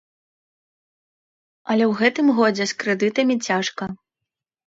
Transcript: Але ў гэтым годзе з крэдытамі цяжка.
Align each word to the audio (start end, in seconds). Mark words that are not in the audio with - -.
Але 1.73 1.85
ў 1.85 2.01
гэтым 2.01 2.27
годзе 2.39 2.63
з 2.71 2.79
крэдытамі 2.85 3.35
цяжка. 3.51 3.83